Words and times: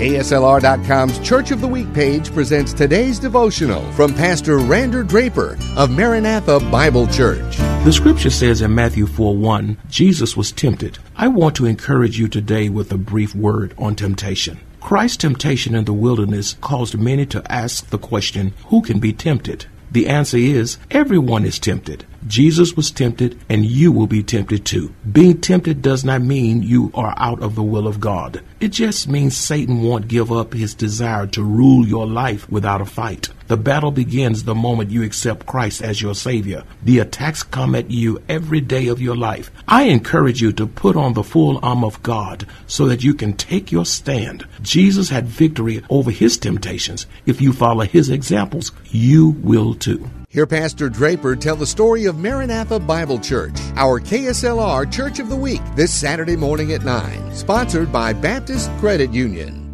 KSLR.com's 0.00 1.18
Church 1.18 1.50
of 1.50 1.60
the 1.60 1.68
Week 1.68 1.92
page 1.92 2.32
presents 2.32 2.72
today's 2.72 3.18
devotional 3.18 3.82
from 3.92 4.14
Pastor 4.14 4.56
Rander 4.56 5.06
Draper 5.06 5.58
of 5.76 5.90
Maranatha 5.90 6.58
Bible 6.70 7.06
Church. 7.08 7.58
The 7.84 7.92
scripture 7.92 8.30
says 8.30 8.62
in 8.62 8.74
Matthew 8.74 9.06
4 9.06 9.36
1, 9.36 9.76
Jesus 9.90 10.38
was 10.38 10.52
tempted. 10.52 10.98
I 11.16 11.28
want 11.28 11.54
to 11.56 11.66
encourage 11.66 12.18
you 12.18 12.28
today 12.28 12.70
with 12.70 12.90
a 12.90 12.96
brief 12.96 13.34
word 13.34 13.74
on 13.76 13.94
temptation. 13.94 14.58
Christ's 14.80 15.18
temptation 15.18 15.74
in 15.74 15.84
the 15.84 15.92
wilderness 15.92 16.56
caused 16.62 16.98
many 16.98 17.26
to 17.26 17.52
ask 17.52 17.90
the 17.90 17.98
question, 17.98 18.54
Who 18.68 18.80
can 18.80 19.00
be 19.00 19.12
tempted? 19.12 19.66
The 19.90 20.08
answer 20.08 20.38
is 20.38 20.78
everyone 20.90 21.44
is 21.44 21.58
tempted. 21.58 22.06
Jesus 22.26 22.76
was 22.76 22.90
tempted 22.90 23.38
and 23.48 23.64
you 23.64 23.90
will 23.90 24.06
be 24.06 24.22
tempted 24.22 24.64
too. 24.64 24.94
Being 25.10 25.40
tempted 25.40 25.80
does 25.80 26.04
not 26.04 26.20
mean 26.20 26.62
you 26.62 26.90
are 26.94 27.14
out 27.16 27.42
of 27.42 27.54
the 27.54 27.62
will 27.62 27.86
of 27.86 28.00
God. 28.00 28.42
It 28.60 28.68
just 28.68 29.08
means 29.08 29.36
Satan 29.36 29.82
won't 29.82 30.06
give 30.06 30.30
up 30.30 30.52
his 30.52 30.74
desire 30.74 31.26
to 31.28 31.42
rule 31.42 31.86
your 31.86 32.06
life 32.06 32.50
without 32.50 32.82
a 32.82 32.84
fight. 32.84 33.30
The 33.48 33.56
battle 33.56 33.90
begins 33.90 34.44
the 34.44 34.54
moment 34.54 34.90
you 34.90 35.02
accept 35.02 35.46
Christ 35.46 35.82
as 35.82 36.02
your 36.02 36.14
Savior. 36.14 36.62
The 36.84 36.98
attacks 36.98 37.42
come 37.42 37.74
at 37.74 37.90
you 37.90 38.22
every 38.28 38.60
day 38.60 38.88
of 38.88 39.00
your 39.00 39.16
life. 39.16 39.50
I 39.66 39.84
encourage 39.84 40.42
you 40.42 40.52
to 40.52 40.66
put 40.66 40.96
on 40.96 41.14
the 41.14 41.24
full 41.24 41.58
armor 41.64 41.86
of 41.86 42.02
God 42.02 42.46
so 42.66 42.86
that 42.86 43.02
you 43.02 43.14
can 43.14 43.32
take 43.32 43.72
your 43.72 43.86
stand. 43.86 44.46
Jesus 44.62 45.08
had 45.08 45.26
victory 45.26 45.82
over 45.88 46.10
his 46.10 46.36
temptations. 46.36 47.06
If 47.24 47.40
you 47.40 47.52
follow 47.52 47.84
his 47.84 48.10
examples, 48.10 48.72
you 48.90 49.30
will 49.42 49.74
too. 49.74 50.08
Hear 50.32 50.46
Pastor 50.46 50.88
Draper 50.88 51.34
tell 51.34 51.56
the 51.56 51.66
story 51.66 52.04
of 52.04 52.20
Maranatha 52.20 52.78
Bible 52.78 53.18
Church, 53.18 53.58
our 53.74 53.98
KSLR 53.98 54.88
Church 54.92 55.18
of 55.18 55.28
the 55.28 55.34
Week, 55.34 55.60
this 55.74 55.92
Saturday 55.92 56.36
morning 56.36 56.72
at 56.72 56.84
9, 56.84 57.34
sponsored 57.34 57.90
by 57.90 58.12
Baptist 58.12 58.70
Credit 58.78 59.10
Union. 59.10 59.69